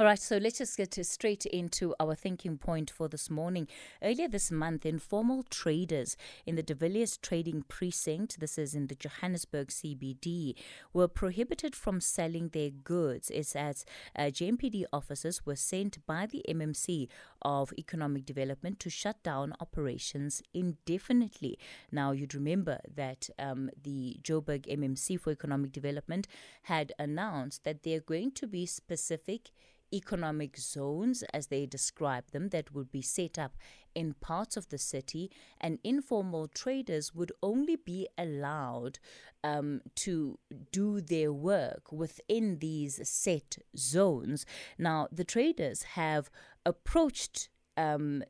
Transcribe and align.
All 0.00 0.06
right, 0.06 0.16
so 0.16 0.36
let's 0.36 0.58
just 0.58 0.76
get 0.76 0.94
straight 1.04 1.44
into 1.44 1.92
our 1.98 2.14
thinking 2.14 2.56
point 2.56 2.88
for 2.88 3.08
this 3.08 3.28
morning. 3.28 3.66
Earlier 4.00 4.28
this 4.28 4.48
month, 4.48 4.86
informal 4.86 5.42
traders 5.50 6.16
in 6.46 6.54
the 6.54 6.62
De 6.62 6.72
Villiers 6.72 7.16
Trading 7.16 7.64
Precinct, 7.66 8.38
this 8.38 8.58
is 8.58 8.76
in 8.76 8.86
the 8.86 8.94
Johannesburg 8.94 9.70
CBD, 9.70 10.54
were 10.92 11.08
prohibited 11.08 11.74
from 11.74 12.00
selling 12.00 12.50
their 12.50 12.70
goods. 12.70 13.28
It's 13.30 13.56
as 13.56 13.84
uh, 14.14 14.26
JMPD 14.26 14.84
officers 14.92 15.44
were 15.44 15.56
sent 15.56 16.06
by 16.06 16.26
the 16.26 16.44
MMC 16.48 17.08
of 17.42 17.72
Economic 17.76 18.24
Development 18.24 18.78
to 18.78 18.90
shut 18.90 19.20
down 19.24 19.52
operations 19.58 20.44
indefinitely. 20.54 21.58
Now, 21.90 22.12
you'd 22.12 22.36
remember 22.36 22.78
that 22.94 23.30
um, 23.36 23.68
the 23.82 24.20
Joburg 24.22 24.72
MMC 24.72 25.18
for 25.18 25.32
Economic 25.32 25.72
Development 25.72 26.28
had 26.62 26.92
announced 27.00 27.64
that 27.64 27.82
they're 27.82 27.98
going 27.98 28.30
to 28.30 28.46
be 28.46 28.64
specific 28.64 29.50
economic 29.92 30.56
zones, 30.56 31.22
as 31.34 31.48
they 31.48 31.66
describe 31.66 32.30
them, 32.30 32.48
that 32.48 32.74
would 32.74 32.90
be 32.90 33.02
set 33.02 33.38
up 33.38 33.56
in 33.94 34.14
parts 34.14 34.56
of 34.56 34.68
the 34.68 34.78
city, 34.78 35.30
and 35.60 35.78
informal 35.82 36.46
traders 36.48 37.14
would 37.14 37.32
only 37.42 37.76
be 37.76 38.06
allowed 38.16 38.98
um, 39.42 39.80
to 39.94 40.38
do 40.70 41.00
their 41.00 41.32
work 41.32 41.90
within 41.90 42.58
these 42.58 43.00
set 43.08 43.58
zones. 43.76 44.46
Now, 44.78 45.08
the 45.10 45.24
traders 45.24 45.82
have 45.82 46.30
approached 46.64 47.48
um, 47.76 48.22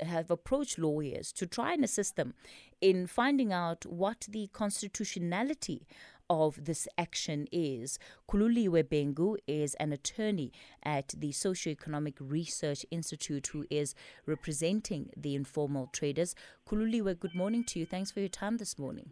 have 0.00 0.30
approached 0.30 0.78
lawyers 0.78 1.32
to 1.32 1.46
try 1.46 1.72
and 1.72 1.84
assist 1.84 2.16
them 2.16 2.34
in 2.80 3.06
finding 3.06 3.52
out 3.52 3.86
what 3.86 4.26
the 4.28 4.48
constitutionality 4.52 5.86
of 6.30 6.64
this 6.64 6.88
action 6.96 7.48
is. 7.52 7.98
Khululiwe 8.30 8.84
Bhengu 8.84 9.36
is 9.46 9.74
an 9.74 9.92
attorney 9.92 10.52
at 10.82 11.08
the 11.18 11.32
Socioeconomic 11.32 12.14
Research 12.20 12.86
Institute 12.90 13.48
who 13.48 13.66
is 13.68 13.94
representing 14.24 15.10
the 15.16 15.34
informal 15.34 15.88
traders. 15.92 16.34
Khululiwe, 16.66 17.18
good 17.18 17.34
morning 17.34 17.64
to 17.64 17.80
you. 17.80 17.84
Thanks 17.84 18.12
for 18.12 18.20
your 18.20 18.28
time 18.28 18.56
this 18.58 18.78
morning. 18.78 19.10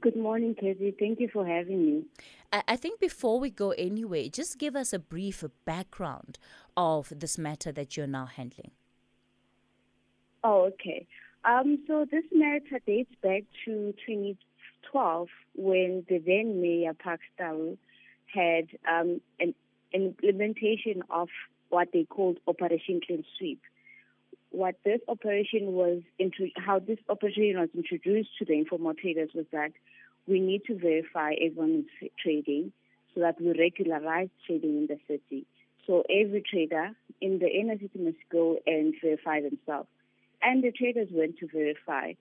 Good 0.00 0.16
morning, 0.16 0.56
Katie. 0.58 0.96
Thank 0.98 1.20
you 1.20 1.28
for 1.32 1.46
having 1.46 1.86
me. 1.86 2.04
I 2.52 2.74
think 2.76 2.98
before 2.98 3.38
we 3.38 3.50
go 3.50 3.70
anywhere, 3.70 4.28
just 4.28 4.58
give 4.58 4.74
us 4.74 4.92
a 4.92 4.98
brief 4.98 5.44
background 5.64 6.38
of 6.76 7.12
this 7.14 7.38
matter 7.38 7.70
that 7.70 7.96
you're 7.96 8.08
now 8.08 8.26
handling. 8.26 8.72
Oh, 10.42 10.64
okay. 10.72 11.06
Um, 11.44 11.78
so 11.86 12.04
this 12.10 12.24
matter 12.32 12.80
dates 12.84 13.14
back 13.22 13.44
to 13.64 13.94
2012 14.90 15.28
when 15.54 16.04
the 16.08 16.18
then 16.18 16.60
mayor 16.60 16.94
Park 16.94 17.20
had 17.38 18.66
um, 18.88 19.20
an, 19.38 19.54
an 19.92 20.14
implementation 20.22 21.02
of 21.10 21.28
what 21.68 21.88
they 21.92 22.04
called 22.04 22.38
Operation 22.46 23.00
Clean 23.06 23.24
Sweep. 23.38 23.60
What 24.50 24.76
this 24.84 25.00
operation 25.08 25.72
was, 25.72 26.02
into, 26.18 26.48
how 26.56 26.78
this 26.78 26.98
operation 27.08 27.58
was 27.58 27.70
introduced 27.74 28.30
to 28.38 28.44
the 28.44 28.52
informal 28.52 28.94
traders 28.94 29.30
was 29.34 29.46
that 29.52 29.72
we 30.26 30.40
need 30.40 30.64
to 30.66 30.78
verify 30.78 31.32
everyone's 31.34 31.86
trading 32.22 32.72
so 33.14 33.20
that 33.20 33.40
we 33.40 33.52
regularize 33.58 34.28
trading 34.46 34.76
in 34.76 34.86
the 34.86 34.98
city. 35.08 35.46
So 35.86 36.04
every 36.10 36.42
trader 36.48 36.90
in 37.20 37.38
the 37.38 37.48
inner 37.48 37.78
city 37.78 37.98
must 37.98 38.18
go 38.30 38.58
and 38.66 38.94
verify 39.02 39.40
themselves 39.40 39.88
and 40.42 40.62
the 40.62 40.72
traders 40.72 41.08
went 41.10 41.38
to 41.38 41.46
verify. 41.46 42.12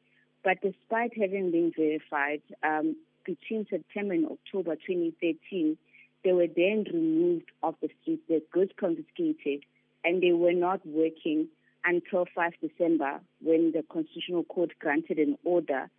But 0.43 0.57
despite 0.61 1.17
having 1.17 1.51
been 1.51 1.71
verified 1.75 2.41
um, 2.63 2.95
between 3.25 3.67
September 3.69 4.13
and 4.13 4.25
October 4.25 4.75
2013, 4.75 5.77
they 6.23 6.33
were 6.33 6.47
then 6.47 6.85
removed 6.91 7.51
off 7.63 7.75
the 7.81 7.89
street, 8.01 8.21
their 8.27 8.39
goods 8.51 8.71
confiscated, 8.79 9.63
and 10.03 10.21
they 10.21 10.31
were 10.31 10.53
not 10.53 10.85
working 10.85 11.47
until 11.83 12.25
5 12.33 12.53
December 12.61 13.19
when 13.41 13.71
the 13.71 13.83
Constitutional 13.91 14.43
Court 14.43 14.71
granted 14.79 15.17
an 15.17 15.37
order 15.43 15.89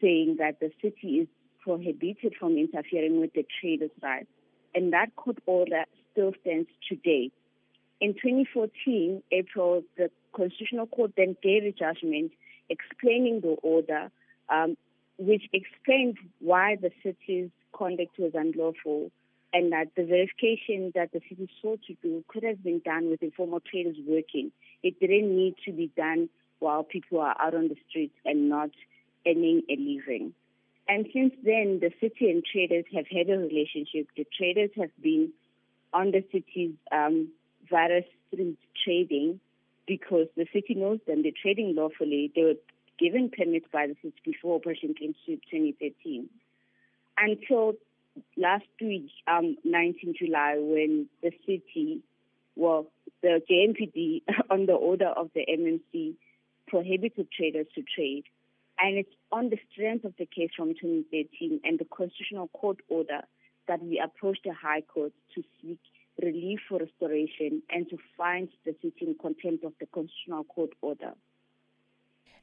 saying 0.00 0.36
that 0.38 0.60
the 0.60 0.70
city 0.80 1.20
is 1.20 1.28
prohibited 1.62 2.34
from 2.38 2.56
interfering 2.56 3.20
with 3.20 3.32
the 3.34 3.44
traders' 3.60 3.90
rights. 4.02 4.28
And 4.74 4.92
that 4.92 5.14
court 5.16 5.38
order 5.46 5.84
still 6.12 6.32
stands 6.40 6.68
today. 6.88 7.30
In 8.00 8.14
2014, 8.14 9.22
April, 9.30 9.82
the 9.98 10.10
Constitutional 10.34 10.86
Court 10.86 11.12
then 11.16 11.36
gave 11.42 11.64
a 11.64 11.72
judgment 11.72 12.32
explaining 12.70 13.40
the 13.40 13.56
order, 13.62 14.10
um, 14.48 14.76
which 15.18 15.42
explained 15.52 16.16
why 16.38 16.76
the 16.80 16.90
city's 17.02 17.50
conduct 17.72 18.18
was 18.18 18.32
unlawful 18.34 19.10
and 19.52 19.72
that 19.72 19.88
the 19.96 20.04
verification 20.04 20.92
that 20.94 21.12
the 21.12 21.20
city 21.28 21.48
sought 21.60 21.80
to 21.86 21.94
do 22.02 22.24
could 22.28 22.44
have 22.44 22.62
been 22.62 22.80
done 22.84 23.10
with 23.10 23.22
informal 23.22 23.60
traders 23.60 23.96
working. 24.06 24.52
It 24.82 24.98
didn't 25.00 25.36
need 25.36 25.56
to 25.66 25.72
be 25.72 25.90
done 25.96 26.28
while 26.60 26.84
people 26.84 27.20
are 27.20 27.36
out 27.40 27.54
on 27.54 27.68
the 27.68 27.76
streets 27.88 28.14
and 28.24 28.48
not 28.48 28.70
earning 29.26 29.62
a 29.68 29.76
living. 29.76 30.32
And 30.88 31.06
since 31.12 31.32
then, 31.44 31.80
the 31.80 31.90
city 32.00 32.30
and 32.30 32.44
traders 32.44 32.84
have 32.94 33.06
had 33.06 33.28
a 33.28 33.38
relationship. 33.38 34.08
The 34.16 34.26
traders 34.36 34.70
have 34.76 34.90
been 35.02 35.32
on 35.92 36.12
the 36.12 36.24
city's 36.32 36.74
um, 36.92 37.28
various 37.68 38.04
street 38.28 38.58
trading 38.84 39.40
because 39.90 40.28
the 40.36 40.46
city 40.52 40.74
knows 40.76 41.00
them. 41.08 41.24
They're 41.24 41.32
trading 41.42 41.74
lawfully. 41.74 42.30
They 42.36 42.42
were 42.42 42.60
given 43.00 43.28
permits 43.28 43.66
by 43.72 43.88
the 43.88 43.96
city 44.00 44.14
before 44.24 44.54
Operation 44.54 44.94
Clean 44.96 45.16
Sweep 45.24 45.42
2013. 45.50 46.28
Until 47.18 47.72
last 48.36 48.66
week, 48.80 49.10
um, 49.26 49.56
19 49.64 50.14
July, 50.16 50.58
when 50.60 51.08
the 51.24 51.32
city, 51.44 52.04
well, 52.54 52.86
the 53.20 53.42
JMPD, 53.50 54.22
on 54.50 54.66
the 54.66 54.74
order 54.74 55.08
of 55.08 55.30
the 55.34 55.44
MMC, 55.44 56.14
prohibited 56.68 57.26
traders 57.36 57.66
to 57.74 57.82
trade. 57.82 58.22
And 58.78 58.96
it's 58.96 59.12
on 59.32 59.50
the 59.50 59.58
strength 59.72 60.04
of 60.04 60.14
the 60.20 60.26
case 60.26 60.50
from 60.56 60.68
2013 60.68 61.62
and 61.64 61.80
the 61.80 61.84
Constitutional 61.84 62.46
Court 62.46 62.76
order 62.88 63.22
that 63.66 63.82
we 63.82 63.98
approached 63.98 64.44
the 64.44 64.54
High 64.54 64.82
Court 64.82 65.12
to 65.34 65.42
seek 65.60 65.80
relief 66.22 66.60
for 66.68 66.78
restoration 66.78 67.62
and 67.70 67.88
to 67.88 67.96
find 68.16 68.48
the 68.64 68.74
city 68.82 69.06
in 69.06 69.14
contempt 69.20 69.64
of 69.64 69.72
the 69.80 69.86
Constitutional 69.86 70.44
Court 70.44 70.70
order. 70.82 71.12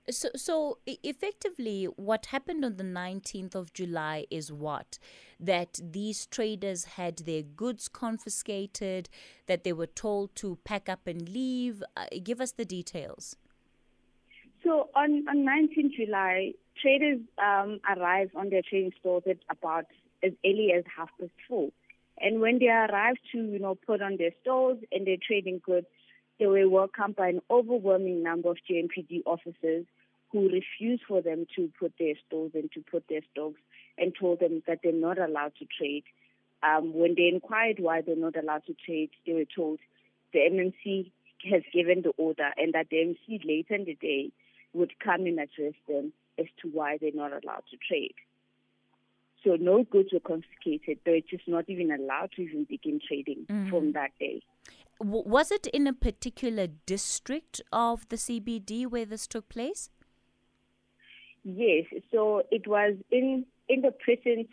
So, 0.10 0.30
so 0.38 0.78
effectively, 0.86 1.84
what 1.84 2.28
happened 2.28 2.64
on 2.64 2.78
the 2.78 2.84
19th 2.84 3.56
of 3.56 3.74
July 3.74 4.26
is 4.32 4.54
what? 4.54 5.00
That 5.38 5.82
these 5.84 6.26
traders 6.28 6.86
had 6.86 7.18
their 7.20 7.42
goods 7.42 7.90
confiscated, 7.90 9.10
that 9.48 9.66
they 9.66 9.74
were 9.74 9.88
told 9.88 10.34
to 10.36 10.60
pack 10.64 10.88
up 10.88 11.08
and 11.08 11.28
leave. 11.28 11.84
Uh, 11.98 12.06
give 12.24 12.40
us 12.40 12.54
the 12.54 12.64
details. 12.64 13.36
So, 14.64 14.90
on, 14.96 15.26
on 15.28 15.46
19th 15.46 15.96
July, 15.98 16.54
traders 16.82 17.20
um, 17.38 17.80
arrived 17.94 18.32
on 18.34 18.50
their 18.50 18.62
trading 18.68 18.94
stores 19.00 19.24
at 19.30 19.38
about 19.50 19.88
as 20.24 20.32
early 20.46 20.72
as 20.76 20.86
half 20.96 21.10
past 21.20 21.32
four. 21.50 21.70
And 22.20 22.42
when 22.42 22.60
they 22.60 22.68
arrived 22.68 23.20
to, 23.32 23.38
you 23.38 23.60
know, 23.60 23.76
put 23.76 24.02
on 24.02 24.18
their 24.18 24.32
stalls 24.42 24.80
and 24.92 25.06
their 25.06 25.18
trading 25.26 25.62
goods, 25.64 25.88
they 26.40 26.48
were 26.48 26.70
welcomed 26.70 27.16
by 27.16 27.30
an 27.30 27.42
overwhelming 27.50 28.24
number 28.24 28.50
of 28.50 28.58
JMPD 28.70 29.24
officers 29.26 29.86
who 30.32 30.50
refused 30.50 31.04
for 31.08 31.22
them 31.22 31.48
to 31.56 31.72
put 31.80 31.94
their 32.00 32.16
stalls 32.28 32.52
and 32.54 32.72
to 32.74 32.84
put 32.92 33.06
their 33.10 33.22
stocks 33.32 33.60
and 33.98 34.14
told 34.20 34.40
them 34.40 34.62
that 34.68 34.80
they're 34.84 34.92
not 34.92 35.18
allowed 35.18 35.54
to 35.60 35.66
trade. 35.78 36.04
Um, 36.64 36.94
when 36.94 37.16
they 37.16 37.28
inquired 37.28 37.78
why 37.80 38.02
they're 38.02 38.16
not 38.16 38.36
allowed 38.36 38.66
to 38.66 38.76
trade, 38.86 39.12
they 39.26 39.34
were 39.34 39.46
told 39.46 39.80
the 40.34 40.40
MMC 40.40 41.12
has 41.50 41.62
given 41.74 42.02
the 42.02 42.14
order 42.18 42.50
and 42.58 42.74
that 42.74 42.88
the 42.90 43.02
MC 43.02 43.42
later 43.46 43.76
in 43.76 43.86
the 43.86 43.96
day 43.96 44.32
would 44.74 45.00
come 45.00 45.22
and 45.22 45.40
address 45.40 45.74
them 45.88 46.14
as 46.38 46.48
to 46.62 46.68
why 46.68 46.98
they're 47.00 47.12
not 47.14 47.32
allowed 47.32 47.64
to 47.72 47.78
trade. 47.88 48.16
So 49.48 49.56
no 49.56 49.84
goods 49.84 50.10
were 50.12 50.20
confiscated. 50.20 51.00
They 51.06 51.12
were 51.12 51.38
just 51.38 51.48
not 51.48 51.70
even 51.70 51.90
allowed 51.90 52.32
to 52.36 52.42
even 52.42 52.66
begin 52.66 53.00
trading 53.08 53.46
mm-hmm. 53.50 53.70
from 53.70 53.94
that 53.94 54.12
day. 54.20 54.42
Was 55.00 55.52
it 55.52 55.68
in 55.68 55.88
a 55.88 55.94
particular 55.94 56.68
district 56.86 57.62
of 57.72 58.10
the 58.10 58.18
CBD 58.18 58.86
where 58.88 59.06
this 59.06 59.26
took 59.26 59.48
place? 59.48 59.90
Yes. 61.44 61.86
So 62.12 62.44
it 62.52 62.68
was 62.68 62.96
in 63.10 63.46
in 63.70 63.82
the 63.82 63.92
precinct 63.92 64.52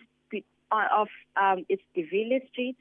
uh, 0.70 0.85
of 0.94 1.08
um, 1.37 1.64
it's 1.69 1.82
De 1.94 2.02
Villiers 2.02 2.43
Street, 2.52 2.76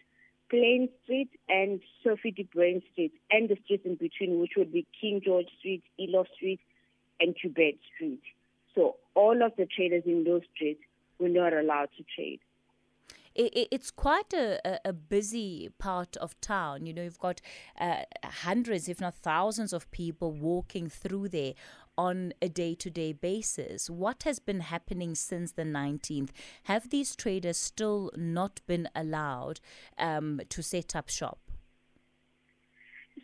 Plein 0.50 0.90
Street, 1.04 1.30
and 1.50 1.80
Sophie 2.04 2.32
de 2.32 2.44
Bruyn 2.44 2.84
Street, 2.92 3.14
and 3.32 3.50
the 3.50 3.58
streets 3.64 3.86
in 3.86 3.96
between, 3.96 4.40
which 4.40 4.52
would 4.56 4.72
be 4.72 4.86
King 5.00 5.22
George 5.24 5.48
Street, 5.58 5.84
Eloff 6.00 6.28
Street, 6.36 6.60
and 7.20 7.36
Quebec 7.40 7.76
Street. 7.96 8.22
So 8.76 8.98
all 9.16 9.42
of 9.42 9.54
the 9.58 9.66
traders 9.66 10.04
in 10.06 10.26
those 10.26 10.42
streets 10.54 10.82
we're 11.20 11.30
not 11.30 11.54
allowed 11.54 11.90
to 11.98 12.04
trade. 12.16 12.40
it's 13.36 13.90
quite 13.90 14.32
a, 14.34 14.80
a, 14.86 14.94
busy 14.94 15.70
part 15.80 16.16
of 16.18 16.40
town. 16.40 16.86
You 16.86 16.94
know, 16.94 17.02
you've 17.02 17.20
got 17.20 17.42
uh, 17.80 18.04
hundreds, 18.24 18.88
if 18.88 19.02
not 19.02 19.16
thousands, 19.16 19.74
of 19.74 19.90
people 19.90 20.32
walking 20.32 20.88
through 20.88 21.30
there 21.30 21.54
on 21.98 22.34
a 22.42 22.50
day 22.50 22.76
to 22.76 22.90
day 22.90 23.12
basis. 23.12 23.90
What 23.90 24.24
has 24.24 24.40
been 24.40 24.62
happening 24.62 25.16
since 25.16 25.54
the 25.54 25.64
19th? 25.64 26.30
Have 26.64 26.90
these 26.90 27.16
traders 27.16 27.58
still 27.58 28.12
not 28.16 28.62
been 28.68 28.88
allowed 28.96 29.60
um, 29.98 30.42
to 30.50 30.62
set 30.62 30.96
up 30.96 31.10
shop? 31.10 31.40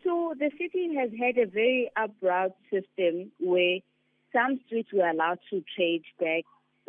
So 0.04 0.34
the 0.38 0.52
city 0.58 0.96
has 0.96 1.10
had 1.20 1.38
a 1.38 1.46
very 1.46 1.92
abrupt 1.98 2.60
system 2.72 3.32
where 3.40 3.80
some 4.32 4.60
streets 4.66 4.90
were 4.94 5.08
allowed 5.08 5.40
to 5.50 5.64
trade 5.76 6.04
back, 6.20 6.44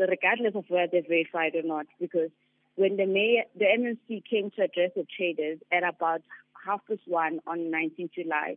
regardless 0.08 0.54
of 0.54 0.64
whether 0.68 0.88
they're 0.92 1.02
verified 1.08 1.54
or 1.54 1.62
not, 1.62 1.86
because 2.00 2.30
when 2.76 2.96
the 2.96 3.06
mayor, 3.06 3.44
the 3.58 3.66
MMC 3.66 4.22
came 4.24 4.50
to 4.52 4.62
address 4.62 4.92
the 4.96 5.06
traders 5.16 5.58
at 5.70 5.82
about 5.82 6.22
half 6.64 6.80
past 6.86 7.00
one 7.06 7.40
on 7.46 7.70
19 7.70 8.10
July, 8.14 8.56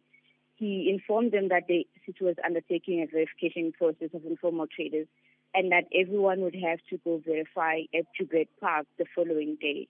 he 0.55 0.89
informed 0.89 1.31
them 1.31 1.49
that 1.49 1.67
the 1.67 1.85
city 2.05 2.23
was 2.23 2.35
undertaking 2.45 3.01
a 3.01 3.07
verification 3.07 3.71
process 3.71 4.09
of 4.13 4.25
informal 4.25 4.67
traders 4.67 5.07
and 5.53 5.71
that 5.71 5.85
everyone 5.93 6.41
would 6.41 6.55
have 6.55 6.79
to 6.89 6.97
go 7.03 7.21
verify 7.25 7.81
at 7.93 8.05
Joubert 8.17 8.47
Park 8.59 8.87
the 8.97 9.05
following 9.15 9.57
day. 9.59 9.87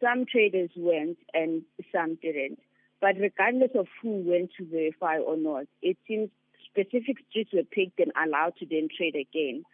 Some 0.00 0.24
traders 0.26 0.70
went 0.76 1.18
and 1.32 1.62
some 1.92 2.16
didn't. 2.16 2.58
But 3.00 3.16
regardless 3.18 3.70
of 3.74 3.86
who 4.00 4.22
went 4.24 4.50
to 4.58 4.64
verify 4.64 5.18
or 5.18 5.36
not, 5.36 5.66
it 5.82 5.96
seems 6.08 6.30
specific 6.64 7.16
streets 7.28 7.50
were 7.52 7.62
picked 7.64 8.00
and 8.00 8.12
allowed 8.16 8.56
to 8.58 8.66
then 8.66 8.88
trade 8.96 9.14
again. 9.14 9.64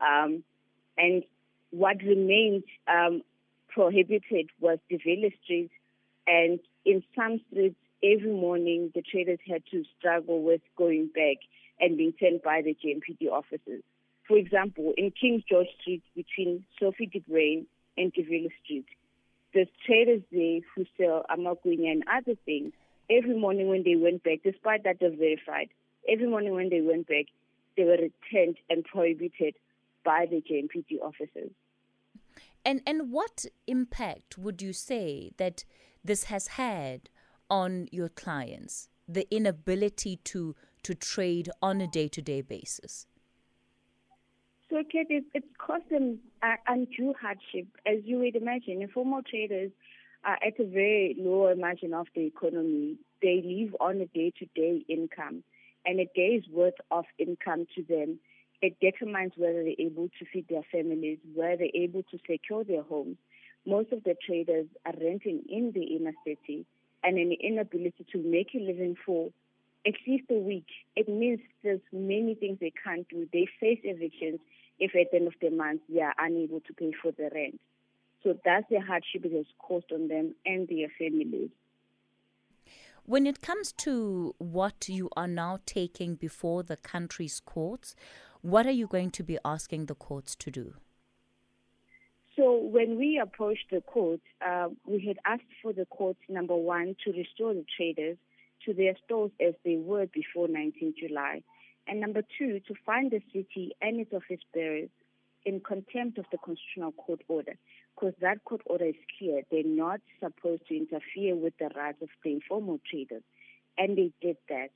Um, 0.00 0.44
and 0.98 1.22
what 1.70 1.98
remained 2.02 2.64
um, 2.88 3.22
prohibited 3.68 4.50
was 4.60 4.78
the 4.88 4.98
village 4.98 5.34
streets. 5.44 5.72
And 6.26 6.58
in 6.84 7.02
some 7.14 7.40
streets, 7.50 7.76
every 8.02 8.32
morning 8.32 8.92
the 8.94 9.02
traders 9.02 9.38
had 9.46 9.62
to 9.70 9.84
struggle 9.98 10.42
with 10.42 10.60
going 10.76 11.10
back 11.14 11.38
and 11.80 11.96
being 11.96 12.14
sent 12.18 12.42
by 12.42 12.62
the 12.62 12.74
JMPD 12.74 13.30
officers. 13.30 13.82
For 14.26 14.36
example, 14.36 14.92
in 14.96 15.12
King 15.12 15.42
George 15.48 15.68
Street 15.80 16.02
between 16.14 16.64
Sophie 16.80 17.06
de 17.06 17.20
Bruyn 17.20 17.66
and 17.96 18.12
De 18.12 18.22
Villiers 18.22 18.52
Street, 18.64 18.86
the 19.54 19.66
traders 19.86 20.22
there 20.32 20.60
who 20.74 20.84
sell 20.98 21.24
amagwinya 21.30 21.92
and 21.92 22.04
other 22.12 22.34
things, 22.44 22.72
every 23.08 23.38
morning 23.38 23.68
when 23.68 23.84
they 23.84 23.94
went 23.94 24.24
back, 24.24 24.38
despite 24.42 24.84
that 24.84 24.98
they're 25.00 25.14
verified, 25.14 25.68
every 26.08 26.26
morning 26.26 26.54
when 26.54 26.70
they 26.70 26.80
went 26.80 27.06
back, 27.06 27.26
they 27.76 27.84
were 27.84 27.98
returned 27.98 28.56
and 28.68 28.84
prohibited 28.84 29.54
by 30.06 30.24
the 30.30 30.40
JMPD 30.40 31.02
officers. 31.02 31.50
And 32.64 32.80
and 32.86 33.12
what 33.12 33.44
impact 33.66 34.38
would 34.38 34.62
you 34.62 34.72
say 34.72 35.32
that 35.36 35.64
this 36.02 36.24
has 36.24 36.46
had 36.48 37.10
on 37.50 37.88
your 37.92 38.08
clients? 38.08 38.88
The 39.06 39.26
inability 39.30 40.16
to 40.24 40.54
to 40.84 40.94
trade 40.94 41.50
on 41.60 41.80
a 41.80 41.86
day 41.86 42.08
to 42.08 42.22
day 42.22 42.40
basis. 42.40 43.06
So, 44.68 44.82
Kate, 44.90 45.06
it, 45.10 45.24
it's 45.32 45.46
caused 45.58 45.88
them 45.90 46.18
uh, 46.42 46.56
undue 46.66 47.14
hardship. 47.20 47.68
As 47.86 47.98
you 48.04 48.18
would 48.18 48.34
imagine, 48.34 48.82
informal 48.82 49.22
traders 49.22 49.70
are 50.24 50.38
at 50.44 50.58
a 50.58 50.64
very 50.64 51.14
lower 51.18 51.54
margin 51.54 51.94
of 51.94 52.08
the 52.16 52.22
economy. 52.22 52.96
They 53.22 53.42
live 53.44 53.76
on 53.78 54.00
a 54.00 54.06
day 54.06 54.32
to 54.40 54.46
day 54.56 54.84
income, 54.88 55.44
and 55.84 56.00
a 56.00 56.06
day's 56.16 56.42
worth 56.50 56.80
of 56.90 57.04
income 57.18 57.66
to 57.76 57.82
them 57.84 58.18
it 58.62 58.76
determines 58.80 59.32
whether 59.36 59.62
they're 59.62 59.86
able 59.86 60.08
to 60.18 60.24
feed 60.32 60.46
their 60.48 60.64
families, 60.72 61.18
whether 61.34 61.58
they're 61.58 61.82
able 61.82 62.02
to 62.04 62.18
secure 62.28 62.64
their 62.64 62.82
homes. 62.82 63.16
Most 63.66 63.92
of 63.92 64.04
the 64.04 64.14
traders 64.26 64.66
are 64.84 64.94
renting 65.00 65.42
in 65.48 65.72
the 65.72 65.82
inner 65.82 66.12
city 66.24 66.66
and 67.02 67.18
an 67.18 67.32
inability 67.40 68.06
to 68.12 68.18
make 68.18 68.54
a 68.54 68.58
living 68.58 68.96
for 69.04 69.30
at 69.86 69.94
least 70.06 70.24
a 70.30 70.38
week. 70.38 70.66
It 70.96 71.08
means 71.08 71.40
there's 71.62 71.80
many 71.92 72.34
things 72.34 72.58
they 72.60 72.72
can't 72.82 73.08
do. 73.08 73.28
They 73.32 73.46
face 73.60 73.80
evictions 73.84 74.40
if 74.78 74.94
at 74.94 75.10
the 75.10 75.18
end 75.18 75.28
of 75.28 75.34
the 75.40 75.50
month 75.50 75.82
they 75.88 76.00
are 76.00 76.14
unable 76.18 76.60
to 76.60 76.72
pay 76.74 76.92
for 77.00 77.12
the 77.12 77.30
rent. 77.34 77.60
So 78.22 78.34
that's 78.44 78.66
the 78.68 78.80
hardship 78.80 79.24
it 79.24 79.36
has 79.36 79.46
caused 79.58 79.92
on 79.92 80.08
them 80.08 80.34
and 80.44 80.66
their 80.68 80.88
families. 80.98 81.50
When 83.04 83.24
it 83.24 83.40
comes 83.40 83.70
to 83.72 84.34
what 84.38 84.88
you 84.88 85.08
are 85.16 85.28
now 85.28 85.60
taking 85.64 86.16
before 86.16 86.64
the 86.64 86.76
country's 86.76 87.38
courts, 87.38 87.94
what 88.46 88.64
are 88.64 88.78
you 88.82 88.86
going 88.86 89.10
to 89.10 89.24
be 89.24 89.36
asking 89.44 89.86
the 89.86 89.94
courts 89.96 90.36
to 90.36 90.52
do? 90.52 90.74
So 92.36 92.56
when 92.58 92.96
we 92.96 93.18
approached 93.20 93.70
the 93.72 93.80
court, 93.80 94.20
uh, 94.46 94.68
we 94.86 95.04
had 95.04 95.18
asked 95.24 95.50
for 95.60 95.72
the 95.72 95.84
court, 95.86 96.16
number 96.28 96.54
one, 96.54 96.94
to 97.04 97.12
restore 97.12 97.54
the 97.54 97.64
traders 97.76 98.16
to 98.64 98.72
their 98.72 98.94
stores 99.04 99.32
as 99.44 99.54
they 99.64 99.76
were 99.76 100.06
before 100.06 100.46
19 100.46 100.94
July, 100.96 101.42
and 101.88 102.00
number 102.00 102.22
two, 102.38 102.60
to 102.68 102.74
find 102.84 103.10
the 103.10 103.20
city 103.32 103.72
and 103.80 103.98
its 103.98 104.12
office 104.12 104.44
bearers 104.54 104.90
in 105.44 105.58
contempt 105.58 106.18
of 106.18 106.26
the 106.30 106.38
constitutional 106.38 106.92
court 106.92 107.22
order, 107.26 107.56
because 107.96 108.14
that 108.20 108.44
court 108.44 108.60
order 108.66 108.84
is 108.84 108.94
clear. 109.18 109.42
They're 109.50 109.62
not 109.64 110.00
supposed 110.20 110.68
to 110.68 110.76
interfere 110.76 111.34
with 111.34 111.54
the 111.58 111.70
rights 111.74 111.98
of 112.00 112.10
the 112.22 112.32
informal 112.32 112.80
traders, 112.88 113.22
and 113.76 113.98
they 113.98 114.12
did 114.22 114.36
that. 114.48 114.70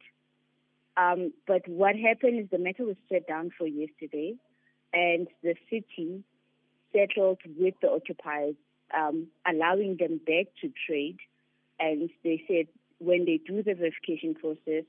Um, 0.96 1.32
but 1.46 1.66
what 1.68 1.96
happened 1.96 2.40
is 2.40 2.46
the 2.50 2.58
matter 2.58 2.84
was 2.84 2.96
set 3.10 3.26
down 3.26 3.50
for 3.56 3.66
yesterday, 3.66 4.34
and 4.92 5.28
the 5.42 5.54
city 5.70 6.24
settled 6.92 7.38
with 7.58 7.74
the 7.80 7.90
occupiers, 7.90 8.56
um, 8.96 9.28
allowing 9.46 9.96
them 9.98 10.20
back 10.26 10.46
to 10.60 10.72
trade. 10.86 11.18
And 11.78 12.10
they 12.24 12.42
said 12.46 12.66
when 12.98 13.24
they 13.24 13.40
do 13.46 13.62
the 13.62 13.74
verification 13.74 14.34
process, 14.34 14.84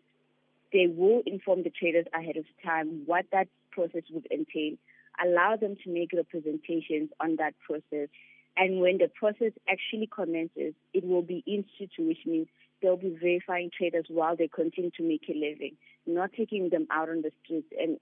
they 0.74 0.88
will 0.88 1.22
inform 1.26 1.64
the 1.64 1.70
traders 1.70 2.06
ahead 2.14 2.38
of 2.38 2.46
time 2.66 3.04
what 3.06 3.26
that 3.32 3.48
process 3.72 4.04
would 4.12 4.28
entail, 4.32 4.78
allow 5.24 5.56
them 5.56 5.76
to 5.84 5.90
make 5.90 6.12
representations 6.14 7.10
on 7.20 7.36
that 7.38 7.54
process. 7.66 8.10
And 8.58 8.82
when 8.82 8.98
the 8.98 9.08
process 9.08 9.54
actually 9.70 10.10
commences, 10.14 10.74
it 10.94 11.06
will 11.06 11.22
be 11.22 11.44
in 11.48 11.66
situ, 11.78 12.08
which 12.08 12.26
means 12.26 12.48
they'll 12.82 12.98
be 12.98 13.18
verifying 13.22 13.70
traders 13.76 14.06
while 14.10 14.36
they 14.36 14.48
continue 14.48 14.92
to 14.92 15.04
make 15.04 15.24
a 15.30 15.34
living, 15.34 15.76
not 16.06 16.32
taking 16.34 16.70
them 16.70 16.88
out 16.92 17.10
on 17.10 17.22
the 17.22 17.32
streets 17.44 17.68
and 17.80 17.98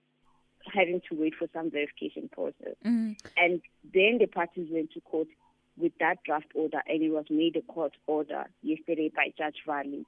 having 0.74 1.02
to 1.10 1.16
wait 1.16 1.34
for 1.38 1.48
some 1.54 1.72
verification 1.72 2.30
process. 2.32 2.76
Mm-hmm. 2.86 3.14
And 3.38 3.62
then 3.94 4.18
the 4.20 4.28
parties 4.28 4.68
went 4.72 4.92
to 4.92 5.02
court 5.02 5.28
with 5.78 5.94
that 6.00 6.18
draft 6.26 6.52
order, 6.54 6.82
and 6.88 7.02
it 7.02 7.10
was 7.10 7.26
made 7.30 7.56
a 7.56 7.62
court 7.62 7.94
order 8.08 8.46
yesterday 8.62 9.12
by 9.16 9.34
Judge 9.38 9.58
Valley. 9.66 10.06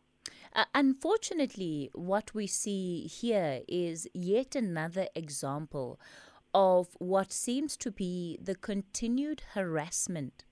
Uh, 0.54 0.66
unfortunately, 0.76 1.90
what 1.94 2.34
we 2.34 2.46
see 2.46 3.08
here 3.08 3.62
is 3.68 4.08
yet 4.14 4.56
another 4.56 5.08
example 5.16 6.00
of 6.54 6.90
what 7.00 7.32
seems 7.32 7.78
to 7.78 7.90
be 7.90 8.38
the 8.42 8.56
continued 8.56 9.42
harassment 9.54 10.44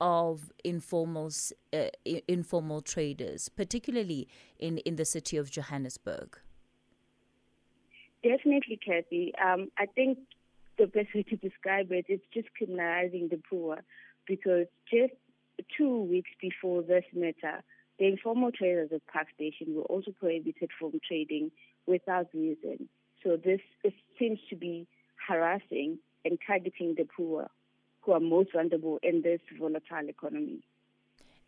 of 0.00 0.52
informal 0.64 1.30
uh, 1.72 1.86
informal 2.28 2.80
traders, 2.82 3.48
particularly 3.48 4.28
in, 4.58 4.78
in 4.78 4.96
the 4.96 5.04
city 5.04 5.36
of 5.36 5.50
Johannesburg? 5.50 6.38
Definitely, 8.22 8.78
Kathy. 8.84 9.32
Um, 9.42 9.70
I 9.78 9.86
think 9.86 10.18
the 10.78 10.86
best 10.86 11.14
way 11.14 11.22
to 11.22 11.36
describe 11.36 11.92
it 11.92 12.06
is 12.08 12.20
just 12.34 12.48
criminalizing 12.60 13.30
the 13.30 13.40
poor, 13.48 13.82
because 14.26 14.66
just 14.90 15.14
two 15.76 16.02
weeks 16.02 16.30
before 16.40 16.82
this 16.82 17.04
matter, 17.14 17.62
the 17.98 18.06
informal 18.06 18.52
traders 18.52 18.90
at 18.92 19.06
Park 19.06 19.28
Station 19.34 19.74
were 19.74 19.82
also 19.84 20.10
prohibited 20.10 20.70
from 20.78 20.92
trading 21.06 21.50
without 21.86 22.26
reason. 22.34 22.88
So 23.22 23.38
this 23.42 23.60
seems 24.18 24.38
to 24.50 24.56
be 24.56 24.86
harassing 25.26 25.98
and 26.24 26.38
targeting 26.46 26.94
the 26.96 27.06
poor 27.16 27.48
who 28.06 28.12
are 28.12 28.20
most 28.20 28.52
vulnerable 28.52 28.98
in 29.02 29.20
this 29.20 29.40
volatile 29.58 30.08
economy. 30.08 30.60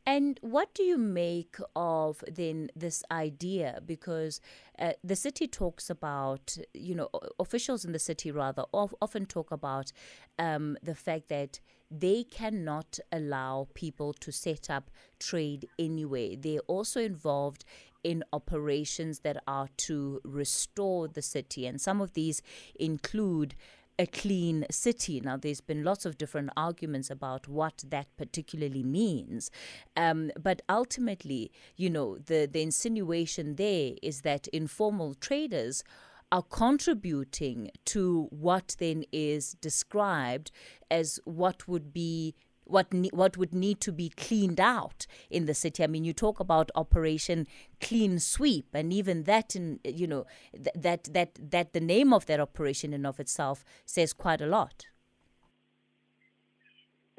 And 0.04 0.40
what 0.40 0.72
do 0.72 0.82
you 0.82 0.96
make 0.96 1.56
of 1.76 2.24
then 2.26 2.70
this 2.74 3.04
idea? 3.10 3.80
Because 3.84 4.40
uh, 4.78 4.92
the 5.04 5.14
city 5.14 5.46
talks 5.46 5.90
about, 5.90 6.56
you 6.72 6.94
know, 6.94 7.10
officials 7.38 7.84
in 7.84 7.92
the 7.92 7.98
city 7.98 8.30
rather 8.30 8.64
of, 8.72 8.94
often 9.02 9.26
talk 9.26 9.50
about 9.50 9.92
um, 10.38 10.78
the 10.82 10.94
fact 10.94 11.28
that 11.28 11.60
they 11.90 12.24
cannot 12.24 12.98
allow 13.12 13.68
people 13.74 14.14
to 14.14 14.32
set 14.32 14.70
up 14.70 14.90
trade 15.20 15.68
anyway. 15.78 16.36
They're 16.36 16.60
also 16.60 17.02
involved 17.02 17.66
in 18.02 18.24
operations 18.32 19.20
that 19.20 19.42
are 19.46 19.68
to 19.88 20.20
restore 20.24 21.08
the 21.08 21.22
city. 21.22 21.66
And 21.66 21.78
some 21.78 22.00
of 22.00 22.14
these 22.14 22.40
include 22.78 23.54
a 23.98 24.06
clean 24.06 24.64
city. 24.70 25.20
Now, 25.20 25.36
there's 25.36 25.60
been 25.60 25.82
lots 25.82 26.06
of 26.06 26.16
different 26.16 26.50
arguments 26.56 27.10
about 27.10 27.48
what 27.48 27.84
that 27.88 28.06
particularly 28.16 28.82
means. 28.82 29.50
Um, 29.96 30.30
but 30.40 30.62
ultimately, 30.68 31.50
you 31.76 31.90
know, 31.90 32.18
the, 32.18 32.48
the 32.50 32.62
insinuation 32.62 33.56
there 33.56 33.94
is 34.02 34.20
that 34.22 34.46
informal 34.48 35.14
traders 35.14 35.82
are 36.30 36.42
contributing 36.42 37.70
to 37.86 38.28
what 38.30 38.76
then 38.78 39.04
is 39.12 39.52
described 39.54 40.50
as 40.90 41.18
what 41.24 41.66
would 41.66 41.92
be 41.92 42.34
what 42.68 42.92
ne- 42.92 43.10
what 43.12 43.36
would 43.36 43.54
need 43.54 43.80
to 43.80 43.92
be 43.92 44.08
cleaned 44.10 44.60
out 44.60 45.06
in 45.30 45.46
the 45.46 45.54
city. 45.54 45.82
I 45.82 45.86
mean, 45.86 46.04
you 46.04 46.12
talk 46.12 46.38
about 46.40 46.70
Operation 46.74 47.46
Clean 47.80 48.18
Sweep, 48.18 48.66
and 48.72 48.92
even 48.92 49.24
that, 49.24 49.56
in 49.56 49.80
you 49.84 50.06
know, 50.06 50.26
th- 50.52 50.76
that 50.76 51.04
that 51.12 51.38
that 51.50 51.72
the 51.72 51.80
name 51.80 52.12
of 52.12 52.26
that 52.26 52.40
operation 52.40 52.92
in 52.92 53.04
of 53.04 53.18
itself 53.18 53.64
says 53.84 54.12
quite 54.12 54.40
a 54.40 54.46
lot. 54.46 54.86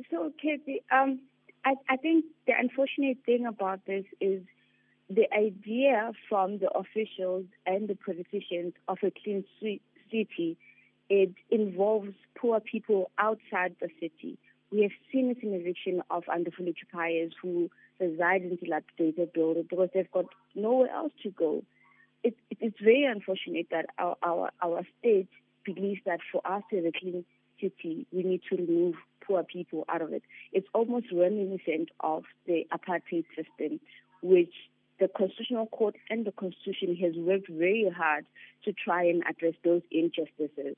So, 0.09 0.31
Kathy, 0.41 0.81
um, 0.91 1.19
I, 1.65 1.73
I 1.89 1.97
think 1.97 2.25
the 2.47 2.53
unfortunate 2.57 3.17
thing 3.25 3.45
about 3.45 3.85
this 3.85 4.05
is 4.21 4.41
the 5.09 5.27
idea 5.33 6.11
from 6.29 6.59
the 6.59 6.69
officials 6.71 7.45
and 7.65 7.87
the 7.87 7.95
politicians 7.95 8.73
of 8.87 8.99
a 9.03 9.11
clean 9.23 9.43
city, 9.59 10.57
it 11.09 11.33
involves 11.49 12.13
poor 12.39 12.59
people 12.59 13.11
outside 13.17 13.75
the 13.81 13.89
city. 13.99 14.37
We 14.71 14.83
have 14.83 14.91
seen 15.11 15.29
it 15.31 15.41
in 15.41 15.53
eviction 15.53 16.03
of 16.09 16.23
underfully 16.25 16.69
occupiers 16.69 17.33
who 17.41 17.69
reside 17.99 18.43
in 18.43 18.55
dilapidated 18.55 19.33
buildings 19.33 19.67
because 19.69 19.89
they've 19.93 20.11
got 20.11 20.25
nowhere 20.55 20.91
else 20.91 21.11
to 21.23 21.29
go. 21.31 21.63
It, 22.23 22.35
it, 22.49 22.57
it's 22.61 22.79
very 22.81 23.05
unfortunate 23.05 23.67
that 23.71 23.87
our, 23.97 24.15
our, 24.21 24.51
our 24.61 24.83
state 24.99 25.29
believes 25.65 26.01
that 26.05 26.19
for 26.31 26.45
us 26.45 26.63
to 26.69 26.77
have 26.77 26.85
a 26.85 26.91
clean 26.91 27.25
city, 27.59 28.05
we 28.11 28.23
need 28.23 28.41
to 28.49 28.57
remove 28.57 28.95
poor 29.25 29.43
people 29.43 29.85
out 29.89 30.01
of 30.01 30.13
it. 30.13 30.23
It's 30.53 30.67
almost 30.73 31.07
reminiscent 31.11 31.89
of 31.99 32.23
the 32.45 32.65
apartheid 32.73 33.25
system, 33.35 33.79
which 34.21 34.53
the 34.99 35.07
Constitutional 35.07 35.67
Court 35.67 35.95
and 36.09 36.25
the 36.25 36.31
Constitution 36.31 36.95
has 36.97 37.13
worked 37.15 37.49
very 37.49 37.89
hard 37.95 38.25
to 38.65 38.73
try 38.73 39.03
and 39.03 39.23
address 39.29 39.53
those 39.63 39.81
injustices. 39.91 40.75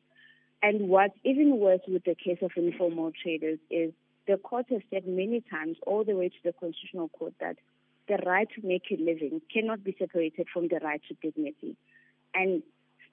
And 0.63 0.89
what's 0.89 1.17
even 1.23 1.57
worse 1.57 1.81
with 1.87 2.03
the 2.03 2.15
case 2.15 2.37
of 2.41 2.51
informal 2.55 3.11
traders 3.23 3.59
is 3.69 3.91
the 4.27 4.37
court 4.37 4.67
has 4.69 4.81
said 4.91 5.07
many 5.07 5.43
times, 5.49 5.77
all 5.87 6.03
the 6.03 6.15
way 6.15 6.29
to 6.29 6.35
the 6.43 6.53
Constitutional 6.53 7.09
Court, 7.09 7.33
that 7.39 7.57
the 8.07 8.17
right 8.25 8.47
to 8.55 8.65
make 8.65 8.83
a 8.91 8.97
living 9.01 9.41
cannot 9.51 9.83
be 9.83 9.95
separated 9.97 10.47
from 10.53 10.67
the 10.67 10.79
right 10.83 11.01
to 11.07 11.15
dignity. 11.21 11.75
And 12.33 12.61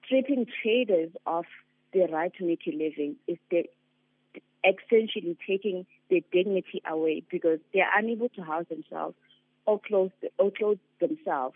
stripping 0.05 0.45
traders 0.61 1.11
of 1.25 1.45
the 1.93 2.07
right 2.11 2.31
to 2.37 2.45
make 2.45 2.61
a 2.67 2.71
living 2.71 3.15
is 3.27 3.37
the, 3.49 3.65
essentially 4.63 5.37
taking 5.47 5.85
their 6.09 6.21
dignity 6.31 6.81
away 6.89 7.23
because 7.31 7.59
they 7.73 7.79
are 7.81 7.97
unable 7.97 8.29
to 8.29 8.41
house 8.43 8.65
themselves 8.69 9.15
or 9.65 9.79
clothe, 9.79 10.11
or 10.37 10.51
clothe 10.51 10.79
themselves. 10.99 11.55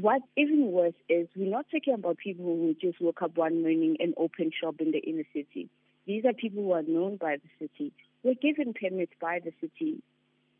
What's 0.00 0.24
even 0.36 0.70
worse 0.70 0.94
is 1.08 1.26
we're 1.34 1.50
not 1.50 1.66
talking 1.72 1.92
about 1.92 2.18
people 2.18 2.44
who 2.44 2.72
just 2.80 3.00
woke 3.00 3.20
up 3.20 3.36
one 3.36 3.62
morning 3.62 3.96
and 3.98 4.14
open 4.16 4.52
shop 4.52 4.76
in 4.78 4.92
the 4.92 4.98
inner 4.98 5.24
city. 5.32 5.68
These 6.06 6.24
are 6.24 6.32
people 6.32 6.62
who 6.62 6.70
are 6.70 6.82
known 6.82 7.16
by 7.16 7.38
the 7.38 7.66
city. 7.66 7.92
Were 8.22 8.34
given 8.40 8.74
permits 8.74 9.10
by 9.20 9.40
the 9.44 9.50
city 9.60 10.00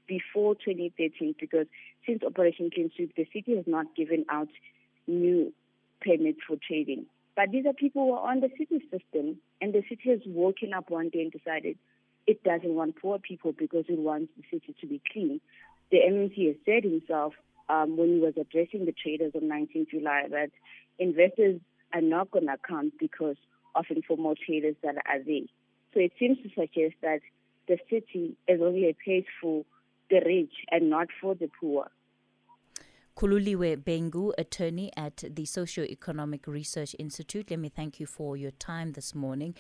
before 0.09 0.57
2013 0.57 1.37
because 1.39 1.67
since 2.05 2.25
Operation 2.25 2.69
Clean 2.75 2.91
Sweep, 2.97 3.15
the 3.15 3.29
city 3.33 3.55
has 3.55 3.65
not 3.69 3.95
given 3.95 4.25
out 4.29 4.49
new 5.07 5.53
permits 6.05 6.41
for 6.45 6.57
trading. 6.67 7.07
But 7.37 7.53
these 7.53 7.65
are 7.65 7.73
people 7.73 8.07
who 8.07 8.15
are 8.15 8.33
on 8.33 8.41
the 8.41 8.51
city 8.59 8.83
system, 8.91 9.39
and 9.61 9.73
the 9.73 9.85
city 9.89 10.11
has 10.11 10.19
woken 10.27 10.73
up 10.73 10.91
one 10.91 11.11
day 11.11 11.21
and 11.21 11.31
decided 11.31 11.79
it 12.27 12.43
doesn't 12.43 12.75
want 12.75 13.01
poor 13.01 13.21
people 13.21 13.55
because 13.57 13.85
it 13.89 14.01
wants 14.01 14.33
the 14.37 14.43
city 14.51 14.75
to 14.81 14.87
be 14.89 15.01
clean. 15.13 15.41
The 15.93 15.99
MMC 15.99 16.49
has 16.49 16.57
said 16.67 16.83
himself 16.83 17.35
um, 17.69 17.97
when 17.97 18.15
he 18.15 18.19
was 18.21 18.35
addressing 18.41 18.85
the 18.87 18.93
traders 18.93 19.33
on 19.35 19.49
19 19.49 19.87
July 19.91 20.25
that 20.31 20.51
investors 20.99 21.61
are 21.93 22.01
not 22.01 22.31
going 22.31 22.47
to 22.47 22.57
come 22.67 22.93
because 22.99 23.37
of 23.75 23.85
informal 23.91 24.35
traders 24.35 24.77
that 24.83 24.97
are 25.07 25.23
there. 25.25 25.47
So 25.95 26.01
it 26.01 26.13
seems 26.19 26.39
to 26.39 26.49
suggest 26.51 26.95
that 27.03 27.21
the 27.67 27.79
city 27.91 28.37
is 28.47 28.61
only 28.63 28.89
a 28.89 28.97
place 29.05 29.27
for 29.41 29.65
the 30.11 30.21
rich 30.25 30.53
and 30.71 30.91
not 30.91 31.09
for 31.21 31.35
the 31.35 31.49
poor. 31.61 31.89
Khululiwe 33.19 33.79
Bhengu, 33.79 34.33
attorney 34.39 34.93
at 34.97 35.25
the 35.29 35.45
Socio-Economic 35.45 36.47
Research 36.47 36.95
Institute. 37.01 37.51
Let 37.51 37.59
me 37.59 37.69
thank 37.69 37.99
you 37.99 38.07
for 38.07 38.37
your 38.37 38.53
time 38.53 38.93
this 38.93 39.13
morning. 39.13 39.57